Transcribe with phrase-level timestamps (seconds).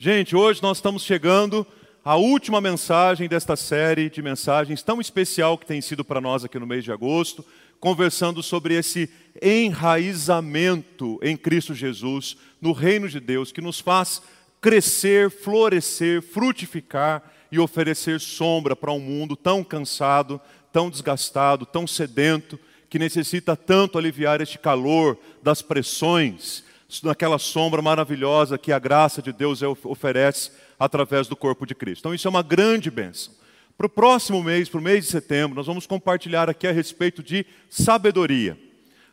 [0.00, 1.66] Gente, hoje nós estamos chegando
[2.04, 6.56] à última mensagem desta série de mensagens tão especial que tem sido para nós aqui
[6.56, 7.44] no mês de agosto,
[7.80, 9.10] conversando sobre esse
[9.42, 14.22] enraizamento em Cristo Jesus, no reino de Deus, que nos faz
[14.60, 17.20] crescer, florescer, frutificar
[17.50, 20.40] e oferecer sombra para um mundo tão cansado,
[20.72, 22.56] tão desgastado, tão sedento,
[22.88, 26.67] que necessita tanto aliviar este calor das pressões
[27.02, 32.00] naquela sombra maravilhosa que a graça de Deus oferece através do corpo de Cristo.
[32.00, 33.34] Então, isso é uma grande bênção.
[33.76, 37.22] Para o próximo mês, para o mês de setembro, nós vamos compartilhar aqui a respeito
[37.22, 38.58] de sabedoria.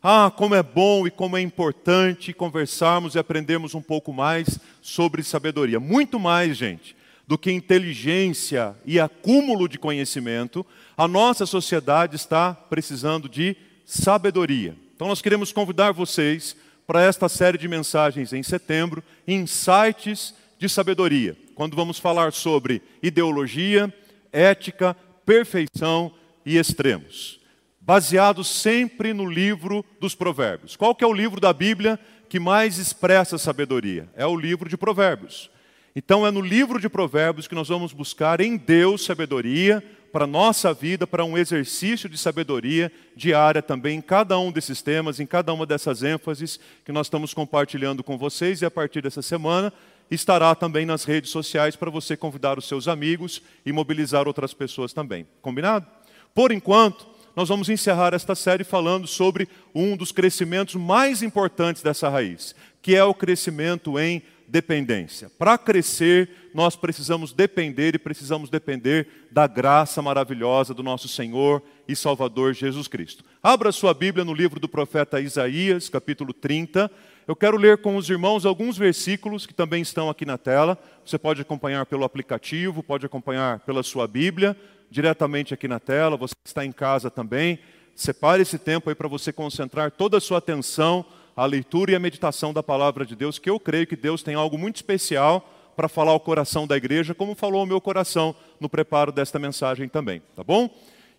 [0.01, 5.21] Ah, como é bom e como é importante conversarmos e aprendermos um pouco mais sobre
[5.21, 5.79] sabedoria.
[5.79, 6.95] Muito mais, gente,
[7.27, 14.75] do que inteligência e acúmulo de conhecimento, a nossa sociedade está precisando de sabedoria.
[14.95, 16.55] Então, nós queremos convidar vocês
[16.85, 23.93] para esta série de mensagens em setembro, Insights de Sabedoria, quando vamos falar sobre ideologia,
[24.31, 26.13] ética, perfeição
[26.45, 27.39] e extremos,
[27.81, 30.75] baseados sempre no livro dos Provérbios.
[30.75, 34.07] Qual que é o livro da Bíblia que mais expressa sabedoria?
[34.15, 35.49] É o livro de Provérbios.
[35.95, 40.27] Então é no livro de Provérbios que nós vamos buscar em Deus sabedoria para a
[40.27, 45.25] nossa vida, para um exercício de sabedoria diária também em cada um desses temas, em
[45.25, 49.71] cada uma dessas ênfases que nós estamos compartilhando com vocês e a partir dessa semana
[50.11, 54.91] estará também nas redes sociais para você convidar os seus amigos e mobilizar outras pessoas
[54.91, 55.25] também.
[55.41, 55.87] Combinado?
[56.33, 62.09] Por enquanto, nós vamos encerrar esta série falando sobre um dos crescimentos mais importantes dessa
[62.09, 65.29] raiz, que é o crescimento em dependência.
[65.37, 71.95] Para crescer, nós precisamos depender e precisamos depender da graça maravilhosa do nosso Senhor e
[71.95, 73.23] Salvador Jesus Cristo.
[73.41, 76.89] Abra sua Bíblia no livro do profeta Isaías, capítulo 30.
[77.27, 80.77] Eu quero ler com os irmãos alguns versículos que também estão aqui na tela.
[81.03, 84.55] Você pode acompanhar pelo aplicativo, pode acompanhar pela sua Bíblia,
[84.91, 86.17] diretamente aqui na tela.
[86.17, 87.59] Você está em casa também.
[87.95, 91.05] Separe esse tempo aí para você concentrar toda a sua atenção
[91.35, 94.35] a leitura e a meditação da palavra de Deus, que eu creio que Deus tem
[94.35, 98.69] algo muito especial para falar ao coração da igreja, como falou ao meu coração no
[98.69, 100.69] preparo desta mensagem também, tá bom?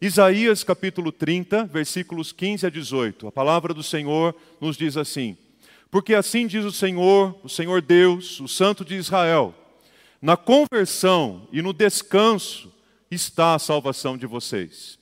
[0.01, 3.29] Isaías capítulo 30, versículos 15 a 18.
[3.29, 5.37] A palavra do Senhor nos diz assim:
[5.91, 9.55] Porque assim diz o Senhor, o Senhor Deus, o Santo de Israel:
[10.21, 12.73] Na conversão e no descanso
[13.11, 14.99] está a salvação de vocês.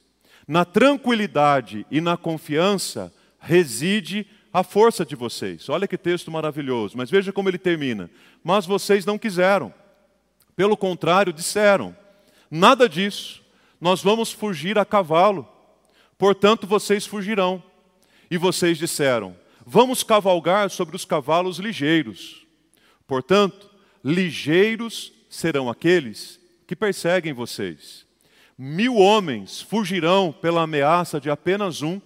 [0.47, 5.69] Na tranquilidade e na confiança reside a força de vocês.
[5.69, 8.09] Olha que texto maravilhoso, mas veja como ele termina.
[8.45, 9.75] Mas vocês não quiseram.
[10.55, 11.95] Pelo contrário, disseram:
[12.49, 13.43] nada disso,
[13.81, 15.49] nós vamos fugir a cavalo.
[16.17, 17.61] Portanto, vocês fugirão.
[18.31, 22.47] E vocês disseram: vamos cavalgar sobre os cavalos ligeiros.
[23.09, 23.69] Portanto,
[24.05, 28.07] ligeiros serão aqueles que perseguem vocês.
[28.57, 32.01] Mil homens fugirão pela ameaça de apenas um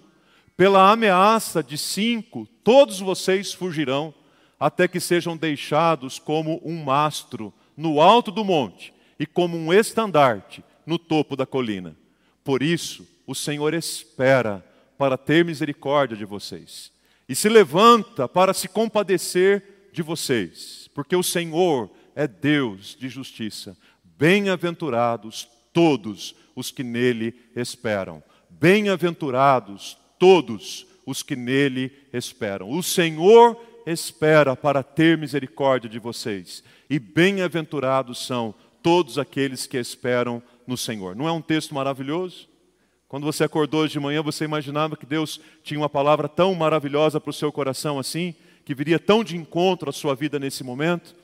[0.59, 4.13] pela ameaça de cinco, todos vocês fugirão,
[4.59, 10.65] até que sejam deixados como um mastro no alto do monte e como um estandarte
[10.85, 11.97] no topo da colina.
[12.43, 14.65] Por isso, o Senhor espera
[14.99, 16.91] para ter misericórdia de vocês
[17.29, 23.77] e se levanta para se compadecer de vocês, porque o Senhor é Deus de justiça.
[24.03, 28.21] Bem-aventurados todos os que nele esperam.
[28.51, 32.71] Bem-aventurados todos os que nele esperam.
[32.71, 33.57] O Senhor
[33.87, 41.17] espera para ter misericórdia de vocês, e bem-aventurados são todos aqueles que esperam no Senhor.
[41.17, 42.49] Não é um texto maravilhoso?
[43.09, 47.19] Quando você acordou hoje de manhã, você imaginava que Deus tinha uma palavra tão maravilhosa
[47.19, 48.35] para o seu coração assim,
[48.67, 51.17] que viria tão de encontro à sua vida nesse momento?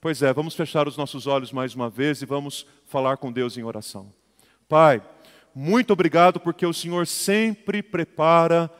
[0.00, 3.56] Pois é, vamos fechar os nossos olhos mais uma vez e vamos falar com Deus
[3.58, 4.12] em oração.
[4.68, 5.02] Pai,
[5.54, 8.70] muito obrigado porque o Senhor sempre prepara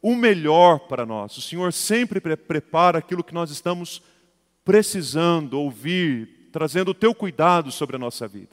[0.00, 1.36] o melhor para nós.
[1.36, 4.02] O Senhor sempre pre prepara aquilo que nós estamos
[4.64, 8.50] precisando ouvir, trazendo o teu cuidado sobre a nossa vida.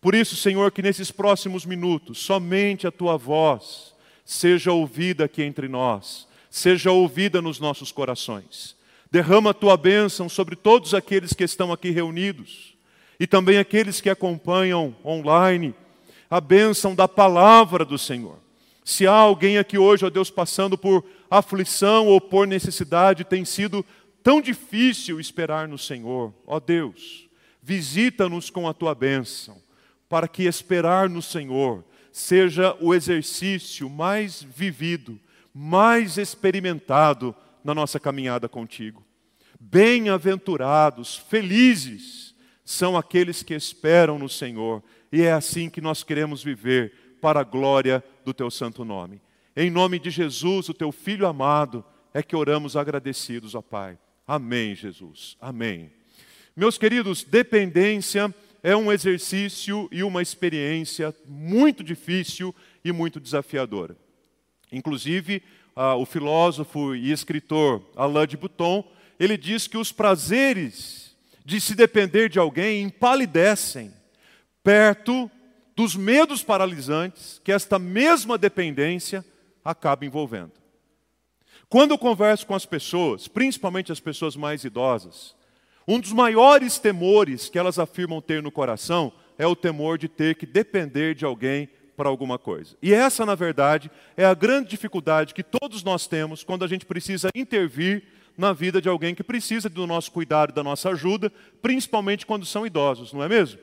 [0.00, 5.68] Por isso, Senhor, que nesses próximos minutos, somente a tua voz seja ouvida aqui entre
[5.68, 8.76] nós, seja ouvida nos nossos corações.
[9.10, 12.74] Derrama a tua bênção sobre todos aqueles que estão aqui reunidos
[13.18, 15.74] e também aqueles que acompanham online
[16.30, 18.38] a bênção da palavra do Senhor.
[18.84, 23.84] Se há alguém aqui hoje, ó Deus, passando por aflição ou por necessidade, tem sido
[24.22, 27.28] tão difícil esperar no Senhor, ó Deus,
[27.60, 29.60] visita-nos com a tua bênção,
[30.08, 35.18] para que esperar no Senhor seja o exercício mais vivido,
[35.54, 39.04] mais experimentado na nossa caminhada contigo.
[39.58, 42.34] Bem-aventurados, felizes,
[42.64, 44.82] são aqueles que esperam no Senhor,
[45.12, 49.20] e é assim que nós queremos viver para a glória do teu santo nome.
[49.56, 51.84] Em nome de Jesus, o teu filho amado,
[52.14, 53.98] é que oramos agradecidos, ó Pai.
[54.26, 55.36] Amém, Jesus.
[55.40, 55.90] Amém.
[56.56, 62.54] Meus queridos, dependência é um exercício e uma experiência muito difícil
[62.84, 63.96] e muito desafiadora.
[64.72, 65.42] Inclusive,
[65.74, 68.84] ah, o filósofo e escritor Alain de Botton,
[69.18, 73.92] ele diz que os prazeres de se depender de alguém empalidecem
[74.62, 75.30] perto
[75.74, 79.24] dos medos paralisantes que esta mesma dependência
[79.64, 80.52] acaba envolvendo.
[81.68, 85.34] Quando eu converso com as pessoas, principalmente as pessoas mais idosas,
[85.86, 90.34] um dos maiores temores que elas afirmam ter no coração é o temor de ter
[90.34, 92.76] que depender de alguém para alguma coisa.
[92.82, 96.86] E essa, na verdade, é a grande dificuldade que todos nós temos quando a gente
[96.86, 98.04] precisa intervir
[98.36, 101.30] na vida de alguém que precisa do nosso cuidado, da nossa ajuda,
[101.60, 103.60] principalmente quando são idosos, não é mesmo?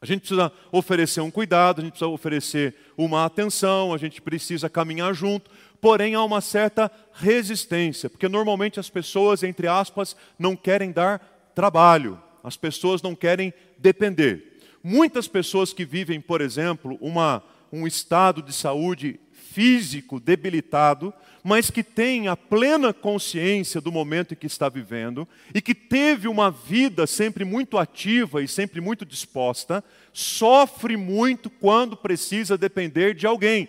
[0.00, 4.68] A gente precisa oferecer um cuidado, a gente precisa oferecer uma atenção, a gente precisa
[4.68, 5.50] caminhar junto,
[5.80, 12.20] porém há uma certa resistência, porque normalmente as pessoas, entre aspas, não querem dar trabalho,
[12.44, 14.58] as pessoas não querem depender.
[14.82, 19.18] Muitas pessoas que vivem, por exemplo, uma, um estado de saúde
[19.56, 25.62] físico debilitado, mas que tem a plena consciência do momento em que está vivendo e
[25.62, 29.82] que teve uma vida sempre muito ativa e sempre muito disposta,
[30.12, 33.66] sofre muito quando precisa depender de alguém.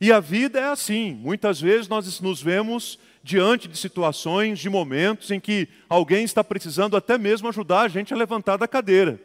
[0.00, 1.14] E a vida é assim.
[1.22, 6.96] Muitas vezes nós nos vemos diante de situações, de momentos em que alguém está precisando
[6.96, 9.20] até mesmo ajudar a gente a levantar da cadeira.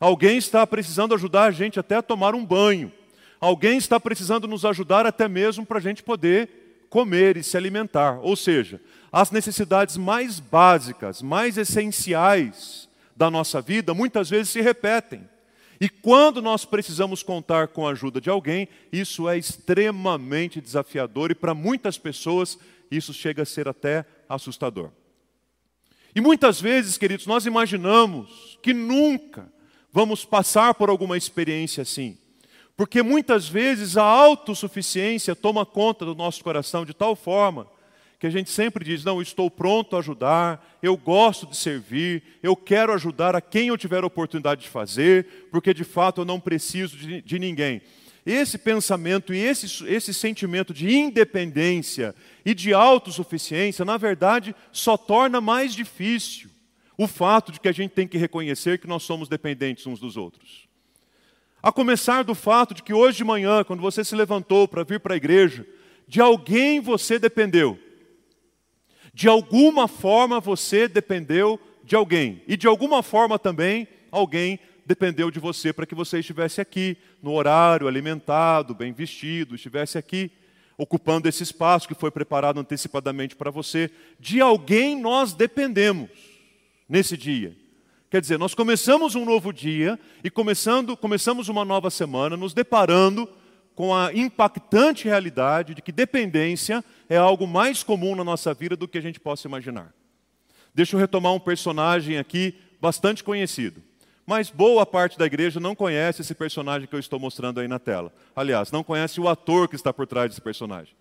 [0.00, 2.90] Alguém está precisando ajudar a gente até a tomar um banho.
[3.44, 8.18] Alguém está precisando nos ajudar até mesmo para a gente poder comer e se alimentar.
[8.22, 8.80] Ou seja,
[9.12, 15.28] as necessidades mais básicas, mais essenciais da nossa vida, muitas vezes se repetem.
[15.78, 21.34] E quando nós precisamos contar com a ajuda de alguém, isso é extremamente desafiador e
[21.34, 22.58] para muitas pessoas
[22.90, 24.88] isso chega a ser até assustador.
[26.14, 29.52] E muitas vezes, queridos, nós imaginamos que nunca
[29.92, 32.16] vamos passar por alguma experiência assim.
[32.76, 37.68] Porque muitas vezes a autossuficiência toma conta do nosso coração de tal forma
[38.18, 42.56] que a gente sempre diz: Não, estou pronto a ajudar, eu gosto de servir, eu
[42.56, 46.96] quero ajudar a quem eu tiver oportunidade de fazer, porque de fato eu não preciso
[46.96, 47.82] de, de ninguém.
[48.24, 55.40] Esse pensamento e esse, esse sentimento de independência e de autossuficiência, na verdade, só torna
[55.40, 56.48] mais difícil
[56.96, 60.16] o fato de que a gente tem que reconhecer que nós somos dependentes uns dos
[60.16, 60.66] outros.
[61.64, 65.00] A começar do fato de que hoje de manhã, quando você se levantou para vir
[65.00, 65.66] para a igreja,
[66.06, 67.78] de alguém você dependeu.
[69.14, 72.42] De alguma forma você dependeu de alguém.
[72.46, 77.32] E de alguma forma também alguém dependeu de você para que você estivesse aqui, no
[77.32, 80.30] horário, alimentado, bem vestido, estivesse aqui,
[80.76, 83.90] ocupando esse espaço que foi preparado antecipadamente para você.
[84.20, 86.10] De alguém nós dependemos
[86.86, 87.63] nesse dia.
[88.14, 93.28] Quer dizer, nós começamos um novo dia e começando, começamos uma nova semana nos deparando
[93.74, 98.86] com a impactante realidade de que dependência é algo mais comum na nossa vida do
[98.86, 99.92] que a gente possa imaginar.
[100.72, 103.82] Deixa eu retomar um personagem aqui bastante conhecido.
[104.24, 107.80] Mas boa parte da igreja não conhece esse personagem que eu estou mostrando aí na
[107.80, 108.12] tela.
[108.36, 110.94] Aliás, não conhece o ator que está por trás desse personagem.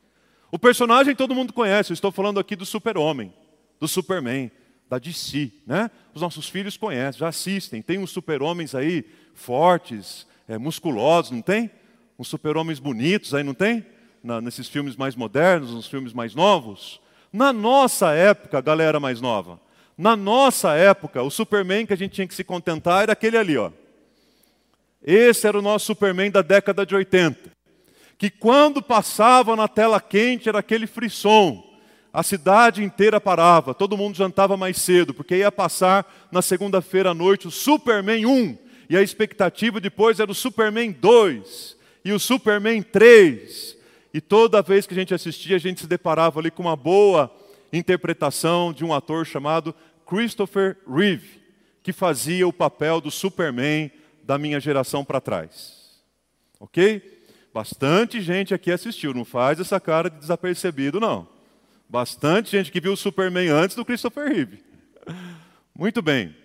[0.51, 3.31] O personagem todo mundo conhece, eu estou falando aqui do super-homem,
[3.79, 4.49] do Superman
[4.93, 5.89] da DC, né?
[6.13, 7.81] Os nossos filhos conhecem, já assistem.
[7.81, 11.71] Tem uns super-homens aí fortes, é, musculosos, não tem?
[12.17, 13.83] Uns super-homens bonitos aí, não tem?
[14.23, 17.01] Na, nesses filmes mais modernos, nos filmes mais novos.
[17.31, 19.59] Na nossa época, galera mais nova,
[19.97, 23.57] na nossa época, o Superman que a gente tinha que se contentar era aquele ali,
[23.57, 23.71] ó.
[25.03, 27.51] Esse era o nosso Superman da década de 80.
[28.17, 31.72] Que quando passava na tela quente era aquele frisson
[32.13, 37.13] a cidade inteira parava, todo mundo jantava mais cedo, porque ia passar na segunda-feira à
[37.13, 42.83] noite o Superman 1, e a expectativa depois era o Superman 2 e o Superman
[42.83, 43.75] 3.
[44.13, 47.33] E toda vez que a gente assistia, a gente se deparava ali com uma boa
[47.71, 49.73] interpretação de um ator chamado
[50.05, 51.41] Christopher Reeve,
[51.81, 53.89] que fazia o papel do Superman
[54.23, 55.99] da minha geração para trás.
[56.59, 57.23] Ok?
[57.51, 61.32] Bastante gente aqui assistiu, não faz essa cara de desapercebido, não.
[61.93, 64.63] Bastante gente que viu o Superman antes do Christopher Reeve.
[65.77, 66.35] Muito bem.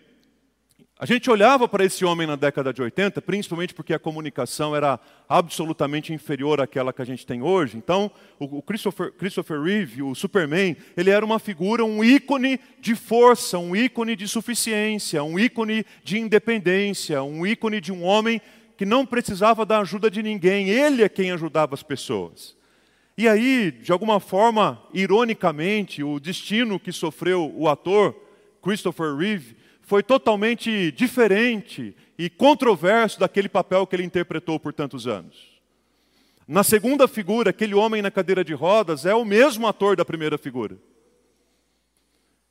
[0.98, 5.00] A gente olhava para esse homem na década de 80, principalmente porque a comunicação era
[5.26, 7.78] absolutamente inferior àquela que a gente tem hoje.
[7.78, 13.58] Então, o Christopher, Christopher Reeve, o Superman, ele era uma figura, um ícone de força,
[13.58, 18.38] um ícone de suficiência, um ícone de independência, um ícone de um homem
[18.76, 22.57] que não precisava da ajuda de ninguém, ele é quem ajudava as pessoas.
[23.18, 28.14] E aí, de alguma forma, ironicamente, o destino que sofreu o ator
[28.62, 35.60] Christopher Reeve foi totalmente diferente e controverso daquele papel que ele interpretou por tantos anos.
[36.46, 40.38] Na segunda figura, aquele homem na cadeira de rodas é o mesmo ator da primeira
[40.38, 40.78] figura.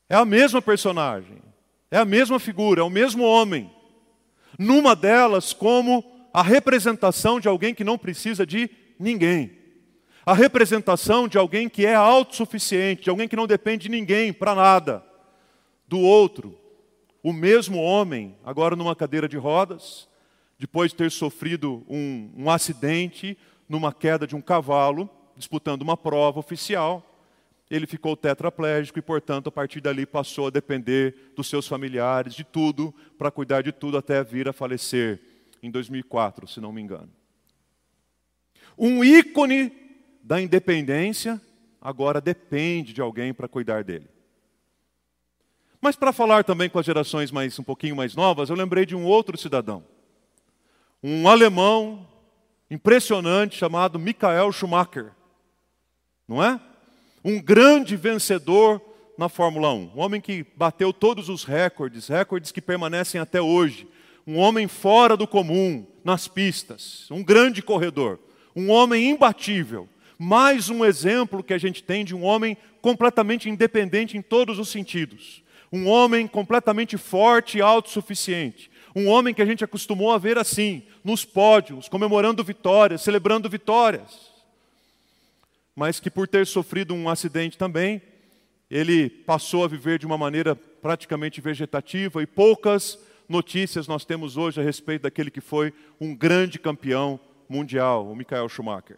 [0.09, 1.41] É a mesma personagem,
[1.89, 3.71] é a mesma figura, é o mesmo homem.
[4.59, 8.69] Numa delas, como a representação de alguém que não precisa de
[8.99, 9.56] ninguém.
[10.27, 14.53] A representação de alguém que é autossuficiente, de alguém que não depende de ninguém para
[14.53, 15.01] nada.
[15.87, 16.59] Do outro,
[17.23, 20.05] o mesmo homem, agora numa cadeira de rodas,
[20.59, 23.37] depois de ter sofrido um, um acidente
[23.69, 27.09] numa queda de um cavalo, disputando uma prova oficial,
[27.71, 32.43] ele ficou tetraplégico e, portanto, a partir dali passou a depender dos seus familiares, de
[32.43, 35.21] tudo, para cuidar de tudo até vir a falecer
[35.63, 37.09] em 2004, se não me engano.
[38.77, 39.86] Um ícone
[40.27, 41.39] da independência
[41.81, 44.09] agora depende de alguém para cuidar dele.
[45.79, 48.93] Mas para falar também com as gerações mais um pouquinho mais novas, eu lembrei de
[48.93, 49.85] um outro cidadão.
[51.01, 52.05] Um alemão
[52.69, 55.13] impressionante chamado Michael Schumacher.
[56.27, 56.59] Não é?
[57.23, 58.81] Um grande vencedor
[59.17, 59.91] na Fórmula 1.
[59.95, 63.87] Um homem que bateu todos os recordes, recordes que permanecem até hoje.
[64.25, 68.19] Um homem fora do comum nas pistas, um grande corredor,
[68.53, 69.87] um homem imbatível.
[70.17, 74.69] Mais um exemplo que a gente tem de um homem completamente independente em todos os
[74.69, 78.71] sentidos um homem completamente forte e autossuficiente.
[78.95, 84.31] Um homem que a gente acostumou a ver assim, nos pódios, comemorando vitórias, celebrando vitórias.
[85.75, 88.01] Mas que por ter sofrido um acidente também,
[88.69, 92.97] ele passou a viver de uma maneira praticamente vegetativa e poucas
[93.29, 98.49] notícias nós temos hoje a respeito daquele que foi um grande campeão mundial, o Michael
[98.49, 98.97] Schumacher.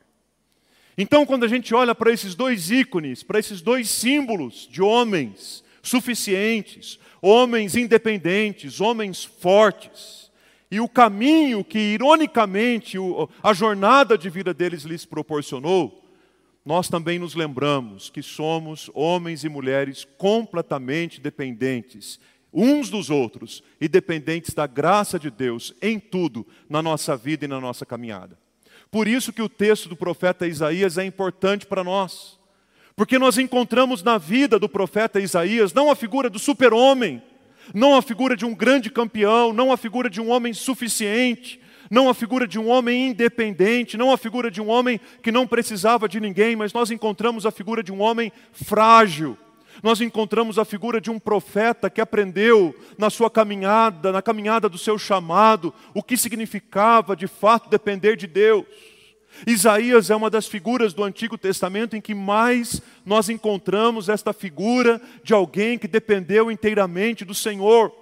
[1.01, 5.63] Então, quando a gente olha para esses dois ícones, para esses dois símbolos de homens
[5.81, 10.29] suficientes, homens independentes, homens fortes.
[10.69, 12.97] E o caminho que, ironicamente,
[13.41, 16.03] a jornada de vida deles lhes proporcionou,
[16.65, 22.19] nós também nos lembramos que somos homens e mulheres completamente dependentes
[22.51, 27.47] uns dos outros e dependentes da graça de Deus em tudo na nossa vida e
[27.47, 28.38] na nossa caminhada.
[28.91, 32.39] Por isso que o texto do profeta Isaías é importante para nós.
[32.95, 37.21] Porque nós encontramos na vida do profeta Isaías não a figura do super-homem,
[37.73, 42.09] não a figura de um grande campeão, não a figura de um homem suficiente, não
[42.09, 46.09] a figura de um homem independente, não a figura de um homem que não precisava
[46.09, 49.37] de ninguém, mas nós encontramos a figura de um homem frágil.
[49.81, 54.77] Nós encontramos a figura de um profeta que aprendeu na sua caminhada, na caminhada do
[54.77, 58.65] seu chamado, o que significava de fato depender de Deus.
[59.47, 65.01] Isaías é uma das figuras do Antigo Testamento em que mais nós encontramos esta figura
[65.23, 67.93] de alguém que dependeu inteiramente do Senhor.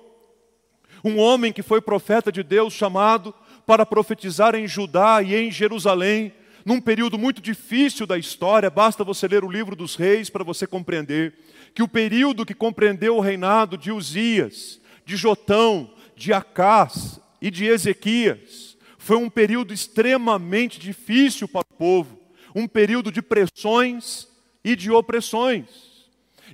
[1.03, 3.33] Um homem que foi profeta de Deus chamado
[3.65, 6.33] para profetizar em Judá e em Jerusalém,
[6.65, 10.65] num período muito difícil da história, basta você ler o livro dos reis para você
[10.65, 11.33] compreender
[11.77, 17.65] que o período que compreendeu o reinado de Uzias, de Jotão, de Acás e de
[17.65, 22.19] Ezequias, foi um período extremamente difícil para o povo,
[22.55, 24.27] um período de pressões
[24.63, 25.67] e de opressões.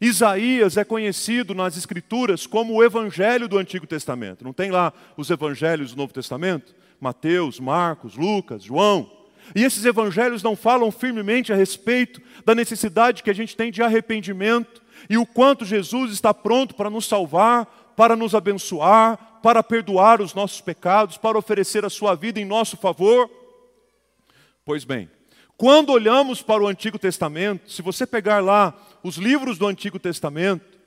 [0.01, 4.43] Isaías é conhecido nas Escrituras como o Evangelho do Antigo Testamento.
[4.43, 6.75] Não tem lá os Evangelhos do Novo Testamento?
[6.99, 9.09] Mateus, Marcos, Lucas, João.
[9.55, 13.81] E esses evangelhos não falam firmemente a respeito da necessidade que a gente tem de
[13.81, 20.21] arrependimento e o quanto Jesus está pronto para nos salvar, para nos abençoar, para perdoar
[20.21, 23.29] os nossos pecados, para oferecer a sua vida em nosso favor?
[24.65, 25.09] Pois bem,
[25.57, 30.79] quando olhamos para o Antigo Testamento, se você pegar lá os livros do Antigo Testamento,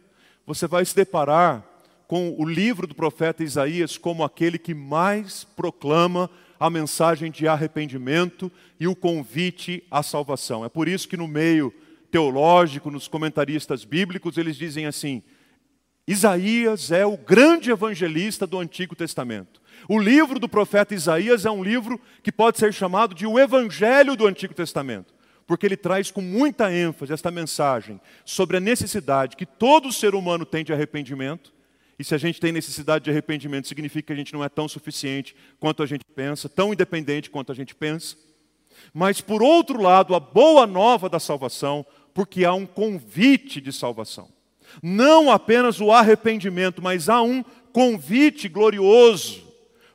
[0.47, 1.65] você vai se deparar
[2.07, 8.51] com o livro do profeta Isaías como aquele que mais proclama a mensagem de arrependimento
[8.79, 10.65] e o convite à salvação.
[10.65, 11.73] É por isso que no meio
[12.07, 15.23] teológico, nos comentaristas bíblicos, eles dizem assim:
[16.07, 19.61] Isaías é o grande evangelista do Antigo Testamento.
[19.89, 24.17] O livro do profeta Isaías é um livro que pode ser chamado de o Evangelho
[24.17, 25.13] do Antigo Testamento,
[25.47, 30.47] porque ele traz com muita ênfase esta mensagem sobre a necessidade que todo ser humano
[30.47, 31.53] tem de arrependimento
[31.99, 34.69] E se a gente tem necessidade de arrependimento, significa que a gente não é tão
[34.69, 38.17] suficiente quanto a gente pensa, tão independente quanto a gente pensa.
[38.93, 44.29] Mas, por outro lado, a boa nova da salvação, porque há um convite de salvação.
[44.83, 49.47] Não apenas o arrependimento, mas há um convite glorioso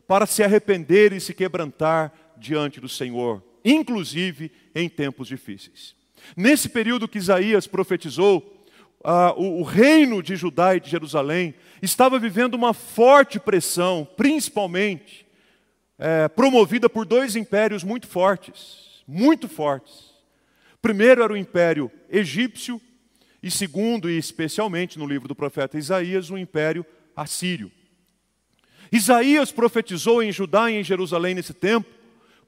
[0.08, 5.96] para se arrepender e se quebrantar diante do Senhor, inclusive em tempos difíceis.
[6.36, 8.66] Nesse período que Isaías profetizou,
[9.04, 15.26] ah, o, o reino de Judá e de Jerusalém estava vivendo uma forte pressão, principalmente
[16.04, 20.10] é, promovida por dois impérios muito fortes, muito fortes.
[20.82, 22.82] Primeiro era o império egípcio
[23.42, 26.84] e segundo, e especialmente no livro do profeta Isaías, o império
[27.16, 27.72] assírio.
[28.92, 31.88] Isaías profetizou em Judá e em Jerusalém nesse tempo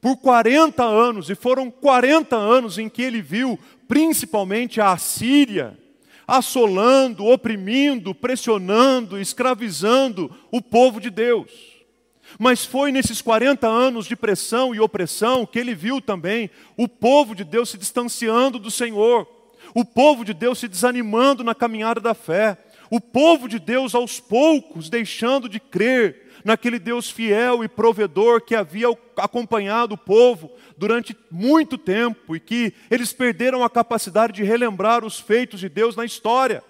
[0.02, 3.58] por 40 anos, e foram 40 anos em que ele viu
[3.88, 5.78] principalmente a Assíria
[6.28, 11.73] assolando, oprimindo, pressionando, escravizando o povo de Deus.
[12.40, 17.36] Mas foi nesses 40 anos de pressão e opressão que ele viu também o povo
[17.36, 19.28] de Deus se distanciando do Senhor,
[19.74, 22.58] o povo de Deus se desanimando na caminhada da fé,
[22.90, 28.56] o povo de Deus aos poucos deixando de crer naquele Deus fiel e provedor que
[28.56, 28.88] havia
[29.18, 35.20] acompanhado o povo durante muito tempo e que eles perderam a capacidade de relembrar os
[35.20, 36.64] feitos de Deus na história.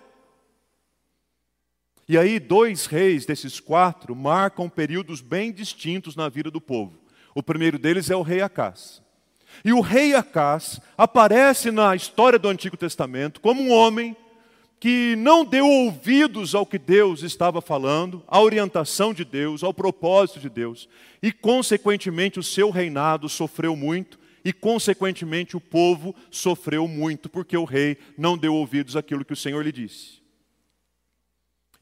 [2.08, 7.00] E aí, dois reis desses quatro marcam períodos bem distintos na vida do povo.
[7.34, 9.02] O primeiro deles é o rei Acás.
[9.64, 14.16] E o rei Acás aparece na história do Antigo Testamento como um homem
[14.84, 20.42] que não deu ouvidos ao que Deus estava falando, à orientação de Deus, ao propósito
[20.42, 20.90] de Deus,
[21.22, 27.64] e consequentemente o seu reinado sofreu muito, e consequentemente o povo sofreu muito, porque o
[27.64, 30.23] rei não deu ouvidos àquilo que o Senhor lhe disse.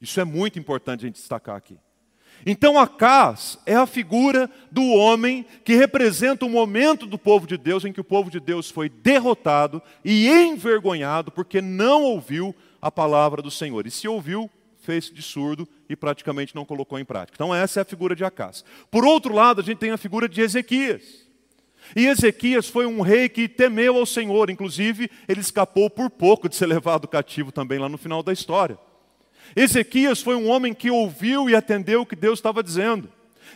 [0.02, 1.78] Isso é muito importante a gente destacar aqui.
[2.44, 7.84] Então Acás é a figura do homem que representa o momento do povo de Deus
[7.84, 13.40] em que o povo de Deus foi derrotado e envergonhado porque não ouviu a palavra
[13.40, 13.86] do Senhor.
[13.86, 17.36] E se ouviu, fez de surdo e praticamente não colocou em prática.
[17.36, 18.64] Então, essa é a figura de Acás.
[18.90, 21.28] Por outro lado, a gente tem a figura de Ezequias.
[21.94, 26.56] E Ezequias foi um rei que temeu ao Senhor, inclusive ele escapou por pouco de
[26.56, 28.76] ser levado cativo também lá no final da história.
[29.54, 33.08] Ezequias foi um homem que ouviu e atendeu o que Deus estava dizendo.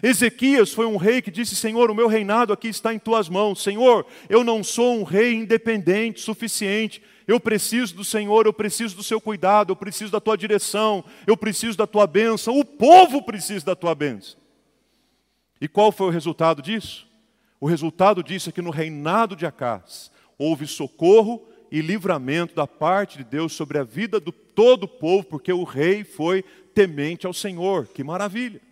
[0.03, 3.63] Ezequias foi um rei que disse: Senhor, o meu reinado aqui está em tuas mãos.
[3.63, 7.03] Senhor, eu não sou um rei independente, suficiente.
[7.27, 11.37] Eu preciso do Senhor, eu preciso do seu cuidado, eu preciso da tua direção, eu
[11.37, 14.39] preciso da tua bênção, o povo precisa da tua bênção.
[15.61, 17.07] E qual foi o resultado disso?
[17.61, 23.19] O resultado disso é que no reinado de Acás houve socorro e livramento da parte
[23.19, 26.43] de Deus sobre a vida de todo o povo, porque o rei foi
[26.75, 27.87] temente ao Senhor.
[27.89, 28.63] Que maravilha!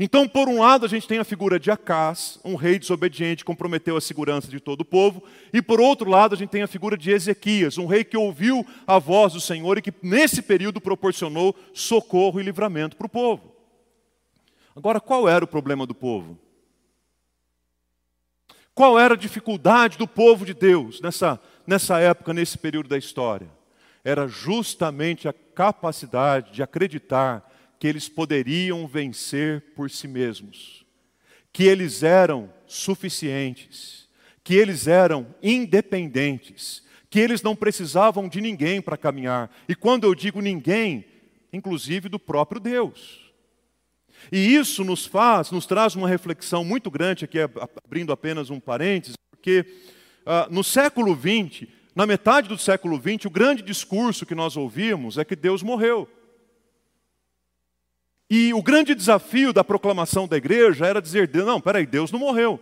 [0.00, 3.94] Então, por um lado, a gente tem a figura de Acás, um rei desobediente, comprometeu
[3.94, 6.96] a segurança de todo o povo, e por outro lado, a gente tem a figura
[6.96, 11.54] de Ezequias, um rei que ouviu a voz do Senhor e que nesse período proporcionou
[11.74, 13.54] socorro e livramento para o povo.
[14.74, 16.38] Agora, qual era o problema do povo?
[18.74, 23.46] Qual era a dificuldade do povo de Deus nessa, nessa época, nesse período da história?
[24.02, 27.46] Era justamente a capacidade de acreditar
[27.78, 30.86] que eles poderiam vencer por si mesmos,
[31.52, 34.08] que eles eram suficientes,
[34.42, 39.54] que eles eram independentes, que eles não precisavam de ninguém para caminhar.
[39.68, 41.04] E quando eu digo ninguém,
[41.52, 43.30] inclusive do próprio Deus.
[44.32, 47.38] E isso nos faz, nos traz uma reflexão muito grande, aqui
[47.84, 49.66] abrindo apenas um parênteses, porque
[50.50, 55.24] no século XX, na metade do século XX, o grande discurso que nós ouvimos é
[55.24, 56.08] que Deus morreu.
[58.30, 62.60] E o grande desafio da proclamação da igreja era dizer: não, peraí, Deus não morreu.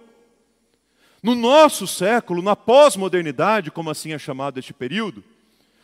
[1.22, 5.24] No nosso século, na pós-modernidade, como assim é chamado este período,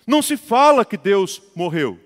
[0.07, 1.99] não se fala que Deus morreu.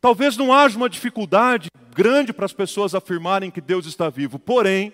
[0.00, 4.92] Talvez não haja uma dificuldade grande para as pessoas afirmarem que Deus está vivo, porém,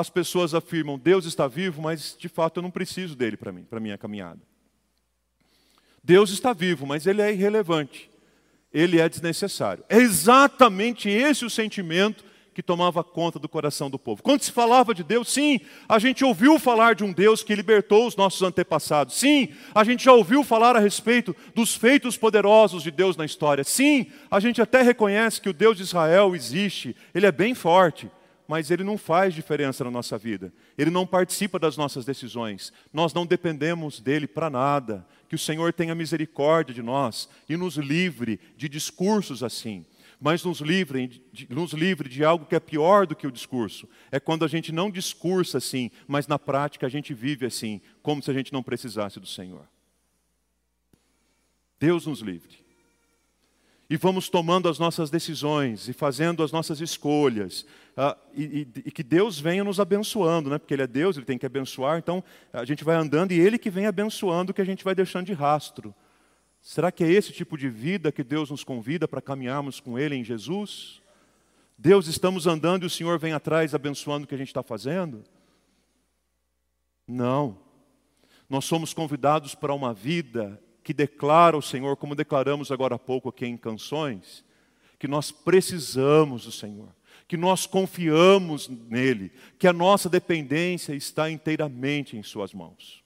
[0.00, 3.64] as pessoas afirmam: Deus está vivo, mas de fato eu não preciso dele para mim,
[3.64, 4.40] para minha caminhada.
[6.02, 8.10] Deus está vivo, mas ele é irrelevante
[8.72, 9.84] ele é desnecessário.
[9.88, 14.22] É exatamente esse o sentimento que tomava conta do coração do povo.
[14.22, 18.06] Quando se falava de Deus, sim, a gente ouviu falar de um Deus que libertou
[18.06, 19.14] os nossos antepassados.
[19.14, 23.62] Sim, a gente já ouviu falar a respeito dos feitos poderosos de Deus na história.
[23.62, 28.10] Sim, a gente até reconhece que o Deus de Israel existe, ele é bem forte
[28.50, 30.52] mas ele não faz diferença na nossa vida.
[30.76, 32.72] Ele não participa das nossas decisões.
[32.92, 35.06] Nós não dependemos dele para nada.
[35.28, 39.86] Que o Senhor tenha misericórdia de nós e nos livre de discursos assim.
[40.20, 43.88] mas nos livre, de, nos livre de algo que é pior do que o discurso.
[44.10, 48.20] É quando a gente não discursa assim, mas na prática a gente vive assim, como
[48.20, 49.68] se a gente não precisasse do Senhor.
[51.78, 52.59] Deus nos livre.
[53.90, 57.62] E vamos tomando as nossas decisões e fazendo as nossas escolhas.
[57.96, 60.58] Uh, e, e, e, que Deus venha nos abençoando, né?
[60.58, 61.98] porque Ele é Deus, Ele tem que abençoar.
[61.98, 62.22] Então
[62.52, 65.26] a gente vai andando e Ele que vem abençoando o que a gente vai deixando
[65.26, 65.92] de rastro.
[66.62, 70.14] Será que é esse tipo de vida que Deus nos convida para caminharmos com Ele
[70.14, 71.02] em Jesus?
[71.76, 75.24] Deus, estamos andando e o Senhor vem atrás abençoando o que a gente está fazendo?
[77.08, 77.58] Não.
[78.48, 83.28] Nós somos convidados para uma vida que declara o Senhor, como declaramos agora há pouco
[83.28, 84.44] aqui em canções,
[84.98, 86.88] que nós precisamos do Senhor,
[87.26, 93.02] que nós confiamos nele, que a nossa dependência está inteiramente em Suas mãos.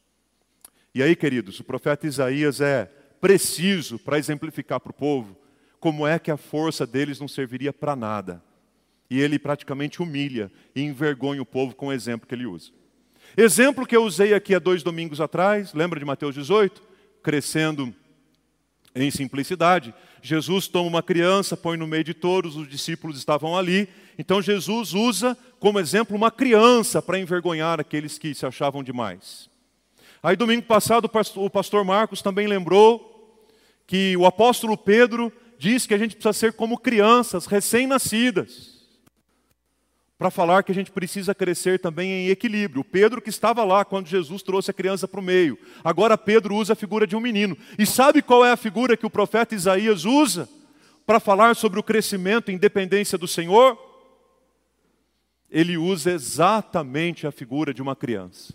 [0.95, 2.87] E aí, queridos, o profeta Isaías é
[3.21, 5.37] preciso para exemplificar para o povo
[5.81, 8.43] como é que a força deles não serviria para nada.
[9.11, 12.71] E ele praticamente humilha e envergonha o povo com o exemplo que ele usa.
[13.37, 16.94] Exemplo que eu usei aqui há dois domingos atrás, lembra de Mateus 18?
[17.25, 17.93] Crescendo
[18.95, 19.93] em simplicidade.
[20.23, 23.89] Jesus toma uma criança, põe no meio de todos, os discípulos estavam ali.
[24.17, 29.51] Então Jesus usa como exemplo uma criança para envergonhar aqueles que se achavam demais.
[30.23, 33.43] Aí domingo passado o pastor Marcos também lembrou
[33.87, 38.74] que o apóstolo Pedro diz que a gente precisa ser como crianças recém-nascidas,
[40.19, 42.85] para falar que a gente precisa crescer também em equilíbrio.
[42.85, 46.73] Pedro que estava lá quando Jesus trouxe a criança para o meio, agora Pedro usa
[46.73, 47.57] a figura de um menino.
[47.79, 50.49] E sabe qual é a figura que o profeta Isaías usa
[51.05, 53.79] para falar sobre o crescimento e independência do Senhor?
[55.51, 58.55] Ele usa exatamente a figura de uma criança.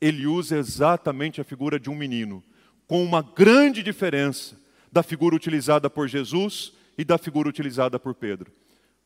[0.00, 2.42] Ele usa exatamente a figura de um menino
[2.86, 4.56] com uma grande diferença
[4.92, 8.52] da figura utilizada por Jesus e da figura utilizada por Pedro.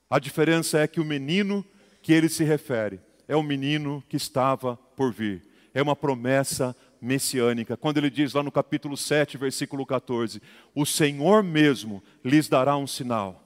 [0.08, 1.64] A diferença é que o menino
[2.02, 5.42] que ele se refere é o menino que estava por vir.
[5.72, 7.76] É uma promessa messiânica.
[7.76, 10.42] Quando ele diz lá no capítulo 7, versículo 14:
[10.74, 13.44] O Senhor mesmo lhes dará um sinal.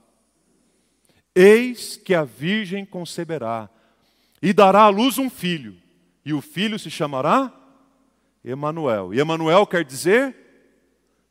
[1.35, 3.69] Eis que a virgem conceberá
[4.41, 5.75] e dará à luz um filho,
[6.23, 7.53] e o filho se chamará
[8.43, 9.13] Emanuel.
[9.13, 10.35] E Emanuel quer dizer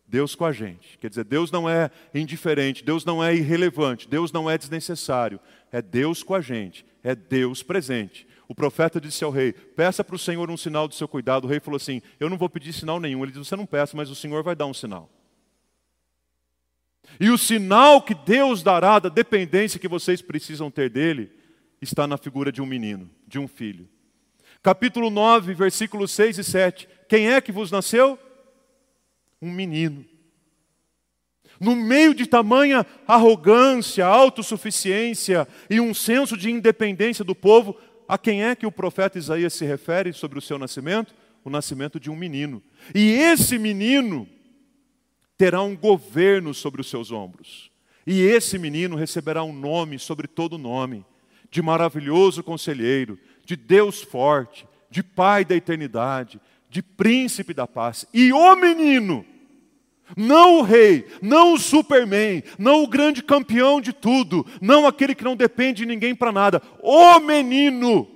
[0.06, 0.98] Deus com a gente.
[0.98, 5.40] Quer dizer, Deus não é indiferente, Deus não é irrelevante, Deus não é desnecessário.
[5.74, 8.28] É Deus com a gente, é Deus presente.
[8.46, 11.46] O profeta disse ao rei: Peça para o Senhor um sinal do seu cuidado.
[11.46, 13.24] O rei falou assim: Eu não vou pedir sinal nenhum.
[13.24, 15.10] Ele disse: Você não peça, mas o Senhor vai dar um sinal.
[17.18, 21.32] E o sinal que Deus dará da dependência que vocês precisam ter dele
[21.82, 23.88] está na figura de um menino, de um filho.
[24.62, 26.88] Capítulo 9, versículos 6 e 7.
[27.08, 28.16] Quem é que vos nasceu?
[29.42, 30.04] Um menino.
[31.60, 37.76] No meio de tamanha arrogância, autossuficiência e um senso de independência do povo,
[38.08, 41.14] a quem é que o profeta Isaías se refere sobre o seu nascimento?
[41.44, 42.62] O nascimento de um menino.
[42.94, 44.28] E esse menino
[45.36, 47.70] terá um governo sobre os seus ombros.
[48.06, 51.04] E esse menino receberá um nome sobre todo nome,
[51.50, 58.06] de maravilhoso conselheiro, de Deus forte, de Pai da eternidade, de príncipe da paz.
[58.12, 59.24] E o menino,
[60.16, 65.24] não o rei, não o superman, não o grande campeão de tudo, não aquele que
[65.24, 68.08] não depende de ninguém para nada, o menino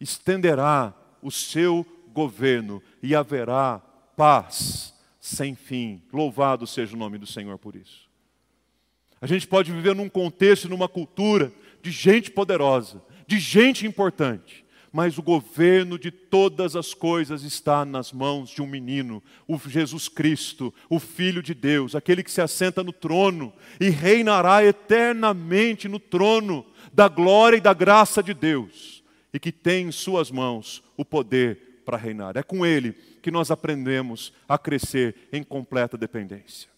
[0.00, 3.78] estenderá o seu governo e haverá
[4.16, 6.02] paz sem fim.
[6.12, 8.08] Louvado seja o nome do Senhor por isso.
[9.20, 15.18] A gente pode viver num contexto, numa cultura de gente poderosa, de gente importante, mas
[15.18, 20.74] o governo de todas as coisas está nas mãos de um menino, o Jesus Cristo,
[20.88, 26.66] o Filho de Deus, aquele que se assenta no trono e reinará eternamente no trono
[26.92, 31.82] da glória e da graça de Deus, e que tem em Suas mãos o poder
[31.84, 32.36] para reinar.
[32.36, 36.68] É com Ele que nós aprendemos a crescer em completa dependência.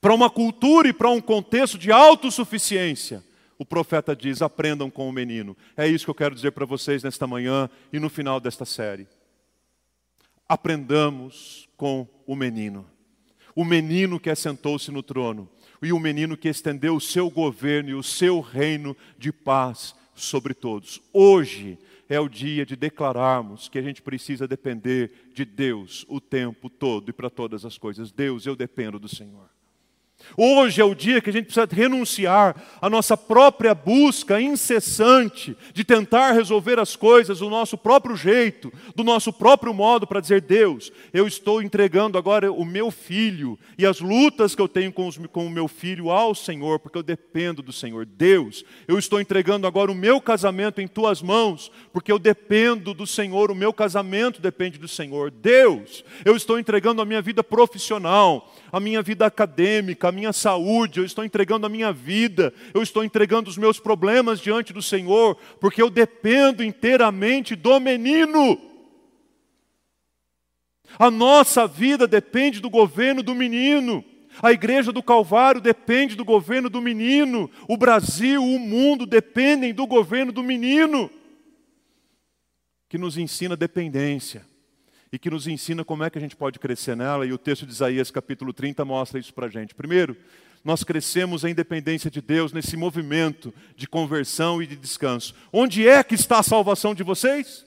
[0.00, 3.22] Para uma cultura e para um contexto de autossuficiência,
[3.58, 5.56] o profeta diz: aprendam com o menino.
[5.76, 9.08] É isso que eu quero dizer para vocês nesta manhã e no final desta série.
[10.48, 12.86] Aprendamos com o menino.
[13.54, 15.50] O menino que assentou-se no trono
[15.82, 20.54] e o menino que estendeu o seu governo e o seu reino de paz sobre
[20.54, 21.02] todos.
[21.12, 21.76] Hoje
[22.08, 27.10] é o dia de declararmos que a gente precisa depender de Deus o tempo todo
[27.10, 28.12] e para todas as coisas.
[28.12, 29.50] Deus, eu dependo do Senhor.
[30.36, 35.84] Hoje é o dia que a gente precisa renunciar à nossa própria busca incessante de
[35.84, 40.92] tentar resolver as coisas do nosso próprio jeito, do nosso próprio modo, para dizer: Deus,
[41.12, 45.16] eu estou entregando agora o meu filho e as lutas que eu tenho com, os,
[45.28, 48.04] com o meu filho ao Senhor, porque eu dependo do Senhor.
[48.04, 53.06] Deus, eu estou entregando agora o meu casamento em tuas mãos, porque eu dependo do
[53.06, 55.30] Senhor, o meu casamento depende do Senhor.
[55.30, 61.00] Deus, eu estou entregando a minha vida profissional, a minha vida acadêmica, a minha saúde,
[61.00, 65.36] eu estou entregando a minha vida, eu estou entregando os meus problemas diante do Senhor,
[65.60, 68.60] porque eu dependo inteiramente do menino.
[70.98, 74.04] A nossa vida depende do governo do menino.
[74.42, 77.50] A igreja do Calvário depende do governo do menino.
[77.66, 81.10] O Brasil, o mundo dependem do governo do menino,
[82.88, 84.46] que nos ensina dependência
[85.12, 87.64] e que nos ensina como é que a gente pode crescer nela, e o texto
[87.64, 89.74] de Isaías, capítulo 30, mostra isso para a gente.
[89.74, 90.16] Primeiro,
[90.64, 95.34] nós crescemos a independência de Deus nesse movimento de conversão e de descanso.
[95.52, 97.64] Onde é que está a salvação de vocês?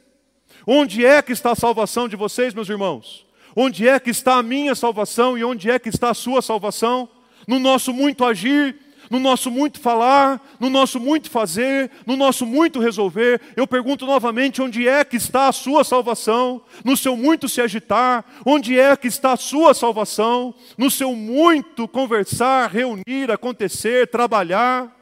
[0.67, 3.25] Onde é que está a salvação de vocês, meus irmãos?
[3.55, 7.09] Onde é que está a minha salvação e onde é que está a sua salvação?
[7.47, 8.75] No nosso muito agir,
[9.11, 13.41] no nosso muito falar, no nosso muito fazer, no nosso muito resolver.
[13.57, 16.61] Eu pergunto novamente: onde é que está a sua salvação?
[16.85, 20.55] No seu muito se agitar, onde é que está a sua salvação?
[20.77, 24.97] No seu muito conversar, reunir, acontecer, trabalhar.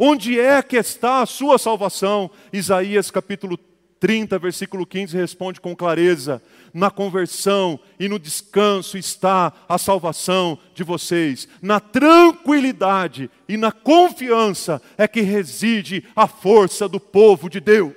[0.00, 2.30] Onde é que está a sua salvação?
[2.52, 3.58] Isaías capítulo
[4.00, 10.84] 30, versículo 15, responde com clareza: na conversão e no descanso está a salvação de
[10.84, 11.48] vocês.
[11.60, 17.94] Na tranquilidade e na confiança é que reside a força do povo de Deus.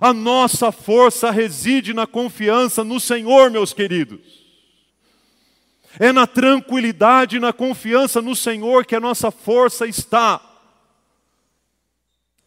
[0.00, 4.42] A nossa força reside na confiança no Senhor, meus queridos.
[5.98, 10.51] É na tranquilidade e na confiança no Senhor que a nossa força está.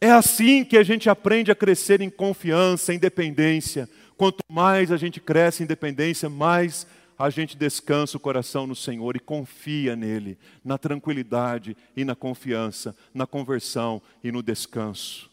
[0.02, 3.90] É assim que a gente aprende a crescer em confiança, em dependência.
[4.18, 6.86] Quanto mais a gente cresce em dependência, mais
[7.18, 12.96] a gente descansa o coração no Senhor e confia nele, na tranquilidade e na confiança,
[13.14, 15.30] na conversão e no descanso.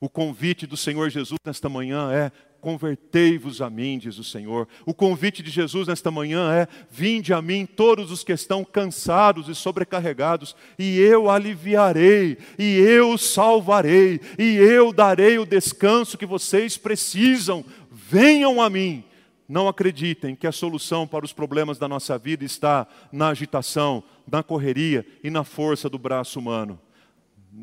[0.00, 2.30] O convite do Senhor Jesus nesta manhã é:
[2.64, 4.66] convertei-vos a mim, diz o Senhor.
[4.86, 9.50] O convite de Jesus nesta manhã é: vinde a mim todos os que estão cansados
[9.50, 16.78] e sobrecarregados, e eu aliviarei, e eu salvarei, e eu darei o descanso que vocês
[16.78, 17.62] precisam.
[17.90, 19.04] Venham a mim.
[19.46, 24.42] Não acreditem que a solução para os problemas da nossa vida está na agitação, na
[24.42, 26.80] correria e na força do braço humano.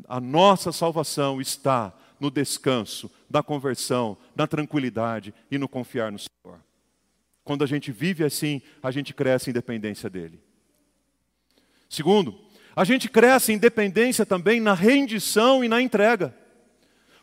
[0.08, 6.60] A nossa salvação está no descanso, na conversão, na tranquilidade e no confiar no Senhor.
[7.42, 10.40] Quando a gente vive assim, a gente cresce em dependência dEle.
[11.88, 12.38] Segundo,
[12.76, 16.32] a gente cresce em dependência também na rendição e na entrega.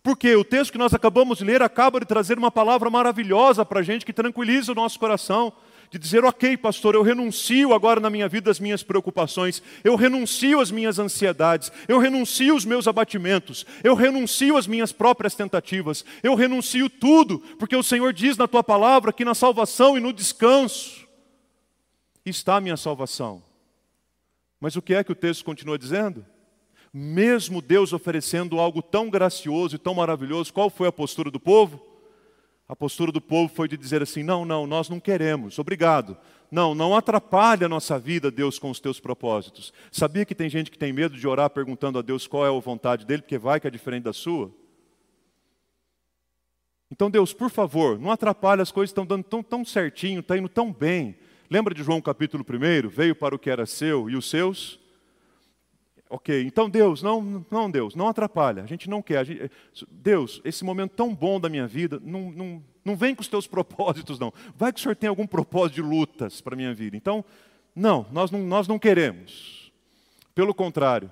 [0.03, 3.79] Porque o texto que nós acabamos de ler acaba de trazer uma palavra maravilhosa para
[3.79, 5.53] a gente que tranquiliza o nosso coração
[5.91, 10.59] de dizer, ok, pastor, eu renuncio agora na minha vida às minhas preocupações, eu renuncio
[10.59, 16.35] às minhas ansiedades, eu renuncio aos meus abatimentos, eu renuncio às minhas próprias tentativas, eu
[16.35, 21.07] renuncio tudo, porque o Senhor diz na tua palavra que na salvação e no descanso
[22.23, 23.41] está a minha salvação.
[24.59, 26.23] Mas o que é que o texto continua dizendo?
[26.93, 31.88] Mesmo Deus oferecendo algo tão gracioso e tão maravilhoso, qual foi a postura do povo?
[32.69, 36.15] A postura do povo foi de dizer assim: não, não, nós não queremos, obrigado.
[36.51, 39.73] Não, não atrapalhe a nossa vida, Deus, com os teus propósitos.
[39.91, 42.59] Sabia que tem gente que tem medo de orar perguntando a Deus qual é a
[42.59, 44.51] vontade dele, porque vai que é diferente da sua?
[46.91, 50.49] Então, Deus, por favor, não atrapalhe, as coisas estão dando tão, tão certinho, está indo
[50.49, 51.15] tão bem.
[51.49, 52.87] Lembra de João capítulo 1?
[52.89, 54.79] Veio para o que era seu e os seus
[56.11, 59.23] Ok, então Deus, não, não Deus, não atrapalha, a gente não quer.
[59.23, 59.51] Gente,
[59.91, 63.45] Deus, esse momento tão bom da minha vida, não, não, não vem com os teus
[63.47, 64.33] propósitos, não.
[64.55, 66.97] Vai que o Senhor tem algum propósito de lutas para a minha vida.
[66.97, 67.23] Então,
[67.75, 69.71] não nós, não, nós não queremos.
[70.33, 71.11] Pelo contrário,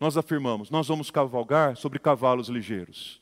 [0.00, 3.20] nós afirmamos, nós vamos cavalgar sobre cavalos ligeiros.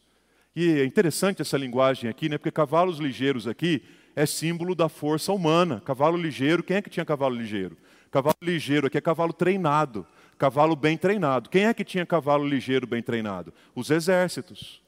[0.54, 2.38] E é interessante essa linguagem aqui, né?
[2.38, 3.83] porque cavalos ligeiros aqui
[4.14, 5.83] é símbolo da força humana.
[5.85, 7.76] Cavalo ligeiro, quem é que tinha cavalo ligeiro?
[8.09, 10.07] Cavalo ligeiro aqui é cavalo treinado
[10.38, 11.51] cavalo bem treinado.
[11.51, 13.53] Quem é que tinha cavalo ligeiro bem treinado?
[13.74, 14.81] Os exércitos.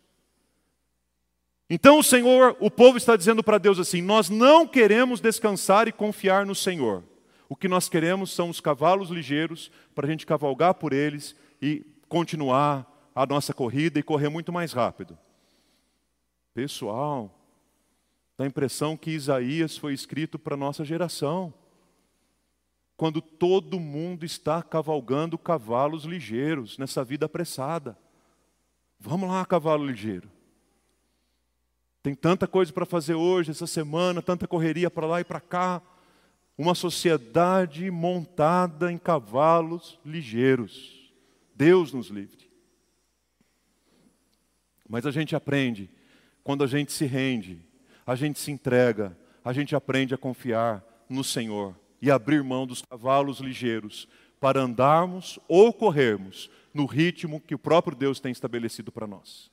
[1.69, 5.93] Então o Senhor, o povo está dizendo para Deus assim: Nós não queremos descansar e
[5.93, 7.05] confiar no Senhor.
[7.49, 11.85] O que nós queremos são os cavalos ligeiros para a gente cavalgar por eles e
[12.09, 15.19] continuar a nossa corrida e correr muito mais rápido.
[16.55, 17.37] Pessoal,
[18.39, 21.53] dá a impressão que Isaías foi escrito para a nossa geração.
[23.01, 27.97] Quando todo mundo está cavalgando cavalos ligeiros nessa vida apressada.
[28.99, 30.31] Vamos lá, cavalo ligeiro.
[32.03, 35.81] Tem tanta coisa para fazer hoje, essa semana, tanta correria para lá e para cá.
[36.59, 41.11] Uma sociedade montada em cavalos ligeiros.
[41.55, 42.51] Deus nos livre.
[44.87, 45.89] Mas a gente aprende
[46.45, 47.63] quando a gente se rende,
[48.07, 52.83] a gente se entrega, a gente aprende a confiar no Senhor e abrir mão dos
[52.83, 54.09] cavalos ligeiros
[54.41, 59.51] para andarmos ou corrermos no ritmo que o próprio Deus tem estabelecido para nós.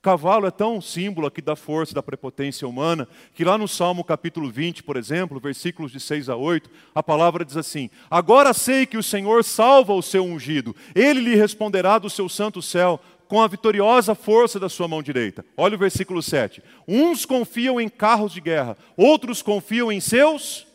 [0.00, 4.48] Cavalo é tão símbolo aqui da força, da prepotência humana, que lá no Salmo capítulo
[4.48, 8.96] 20, por exemplo, versículos de 6 a 8, a palavra diz assim: Agora sei que
[8.96, 13.48] o Senhor salva o seu ungido, ele lhe responderá do seu santo céu, com a
[13.48, 15.44] vitoriosa força da sua mão direita.
[15.56, 16.62] Olha o versículo 7.
[16.86, 20.67] Uns confiam em carros de guerra, outros confiam em seus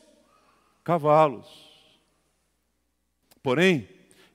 [0.84, 1.48] cavalos.
[3.41, 3.88] Porém,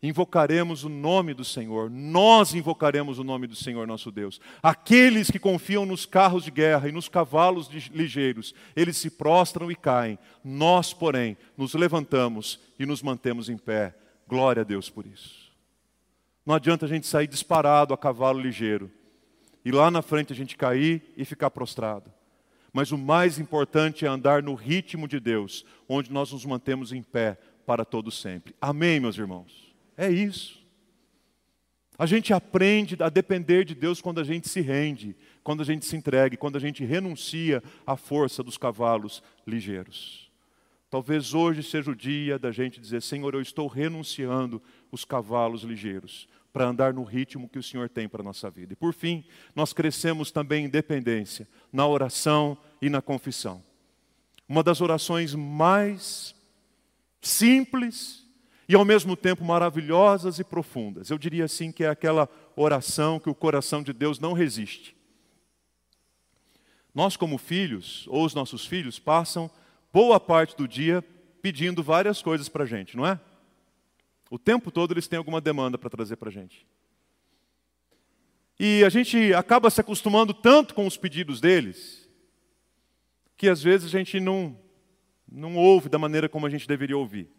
[0.03, 4.41] invocaremos o nome do Senhor, nós invocaremos o nome do Senhor nosso Deus.
[4.63, 9.77] Aqueles que confiam nos carros de guerra e nos cavalos ligeiros, eles se prostram e
[9.77, 10.19] caem.
[10.45, 13.95] Nós, porém, nos levantamos e nos mantemos em pé.
[14.27, 15.49] Glória a Deus por isso.
[16.45, 18.91] Não adianta a gente sair disparado a cavalo ligeiro
[19.65, 22.11] e lá na frente a gente cair e ficar prostrado.
[22.73, 27.03] Mas o mais importante é andar no ritmo de Deus, onde nós nos mantemos em
[27.03, 28.55] pé para todo sempre.
[28.61, 29.75] Amém, meus irmãos.
[29.97, 30.59] É isso.
[31.99, 35.85] A gente aprende a depender de Deus quando a gente se rende, quando a gente
[35.85, 40.31] se entrega, quando a gente renuncia à força dos cavalos ligeiros.
[40.89, 46.29] Talvez hoje seja o dia da gente dizer: Senhor, eu estou renunciando os cavalos ligeiros
[46.59, 48.73] para andar no ritmo que o Senhor tem para a nossa vida.
[48.73, 53.63] E por fim, nós crescemos também em dependência, na oração e na confissão.
[54.49, 56.35] Uma das orações mais
[57.21, 58.27] simples
[58.69, 61.11] e ao mesmo tempo maravilhosas e profundas.
[61.11, 64.97] Eu diria assim que é aquela oração que o coração de Deus não resiste.
[66.93, 69.49] Nós, como filhos, ou os nossos filhos, passam
[69.93, 71.05] boa parte do dia
[71.41, 73.21] pedindo várias coisas para a gente, não é?
[74.31, 76.67] O tempo todo eles têm alguma demanda para trazer para a gente.
[78.61, 82.09] E a gente acaba se acostumando tanto com os pedidos deles,
[83.37, 84.59] que às vezes a gente não,
[85.31, 87.31] não ouve da maneira como a gente deveria ouvir.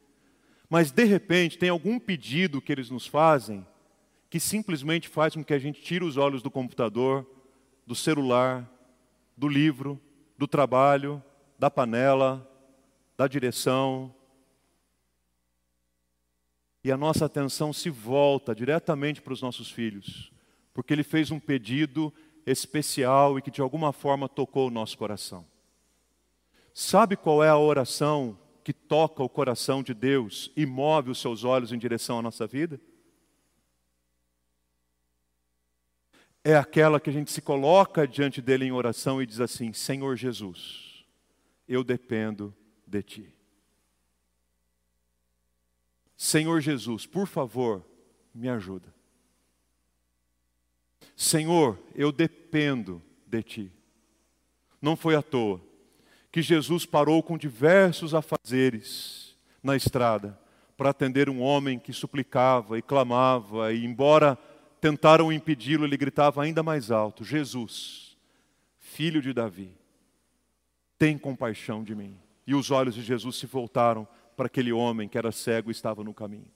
[0.69, 3.65] Mas de repente tem algum pedido que eles nos fazem
[4.29, 7.27] que simplesmente faz com que a gente tire os olhos do computador,
[7.85, 8.69] do celular,
[9.35, 9.99] do livro,
[10.37, 11.21] do trabalho,
[11.57, 12.47] da panela,
[13.17, 14.13] da direção,
[16.83, 20.31] e a nossa atenção se volta diretamente para os nossos filhos,
[20.73, 22.13] porque ele fez um pedido
[22.45, 25.45] especial e que de alguma forma tocou o nosso coração.
[26.73, 31.43] Sabe qual é a oração que toca o coração de Deus e move os seus
[31.43, 32.79] olhos em direção à nossa vida?
[36.43, 40.15] É aquela que a gente se coloca diante dele em oração e diz assim: Senhor
[40.15, 41.05] Jesus,
[41.67, 42.55] eu dependo
[42.87, 43.38] de ti.
[46.21, 47.81] Senhor Jesus, por favor,
[48.35, 48.93] me ajuda.
[51.15, 53.71] Senhor, eu dependo de Ti.
[54.81, 55.61] Não foi à toa
[56.29, 60.37] que Jesus parou com diversos afazeres na estrada
[60.75, 64.37] para atender um homem que suplicava e clamava, e embora
[64.81, 68.17] tentaram impedi-lo, ele gritava ainda mais alto: Jesus,
[68.77, 69.73] filho de Davi,
[70.97, 72.19] tem compaixão de mim.
[72.45, 74.05] E os olhos de Jesus se voltaram
[74.39, 76.47] para aquele homem que era cego e estava no caminho.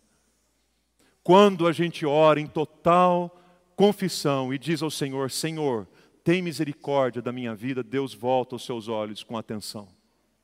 [1.21, 3.37] Quando a gente ora em total
[3.75, 5.85] confissão e diz ao Senhor: Senhor,
[6.23, 9.89] tem misericórdia da minha vida, Deus volta os seus olhos com atenção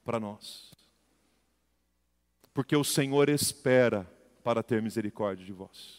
[0.03, 0.75] para nós.
[2.53, 4.05] Porque o Senhor espera
[4.43, 5.97] para ter misericórdia de vós.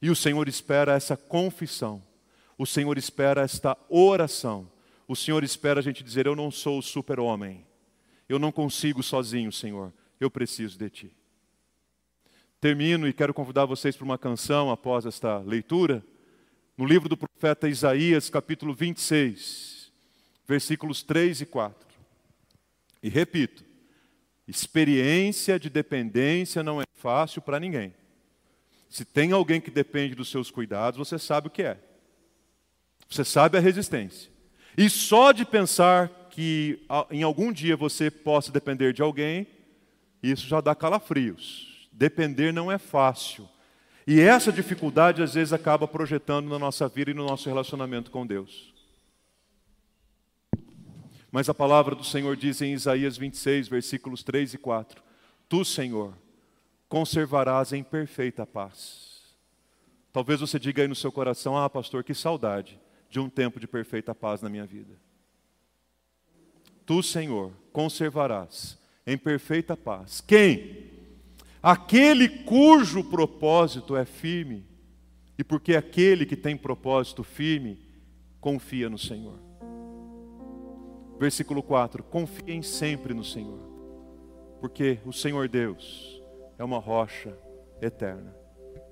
[0.00, 2.02] E o Senhor espera essa confissão.
[2.58, 4.68] O Senhor espera esta oração.
[5.06, 7.64] O Senhor espera a gente dizer: Eu não sou o super-homem.
[8.32, 9.92] Eu não consigo sozinho, Senhor.
[10.18, 11.16] Eu preciso de Ti.
[12.58, 16.02] Termino e quero convidar vocês para uma canção após esta leitura.
[16.74, 19.92] No livro do profeta Isaías, capítulo 26,
[20.48, 21.86] versículos 3 e 4.
[23.02, 23.62] E repito,
[24.48, 27.94] experiência de dependência não é fácil para ninguém.
[28.88, 31.78] Se tem alguém que depende dos seus cuidados, você sabe o que é.
[33.10, 34.32] Você sabe a resistência.
[34.74, 39.46] E só de pensar que em algum dia você possa depender de alguém,
[40.22, 41.88] isso já dá calafrios.
[41.92, 43.46] Depender não é fácil.
[44.06, 48.26] E essa dificuldade às vezes acaba projetando na nossa vida e no nosso relacionamento com
[48.26, 48.72] Deus.
[51.30, 55.02] Mas a palavra do Senhor diz em Isaías 26, versículos 3 e 4:
[55.50, 56.14] Tu, Senhor,
[56.88, 59.20] conservarás em perfeita paz.
[60.10, 62.80] Talvez você diga aí no seu coração: Ah, pastor, que saudade
[63.10, 65.11] de um tempo de perfeita paz na minha vida.
[66.84, 70.20] Tu, Senhor, conservarás em perfeita paz.
[70.20, 70.90] Quem?
[71.62, 74.66] Aquele cujo propósito é firme.
[75.38, 77.78] E porque aquele que tem propósito firme
[78.40, 79.38] confia no Senhor.
[81.18, 83.60] Versículo 4: Confiem sempre no Senhor,
[84.60, 86.20] porque o Senhor Deus
[86.58, 87.36] é uma rocha
[87.80, 88.36] eterna.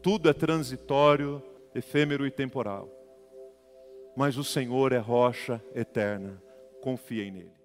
[0.03, 1.43] Tudo é transitório,
[1.75, 2.89] efêmero e temporal.
[4.17, 6.43] Mas o Senhor é rocha eterna.
[6.81, 7.60] Confiem nele.